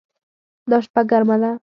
دا 0.69 0.77
شپه 0.85 1.01
ګرمه 1.09 1.35
ده 1.41 1.51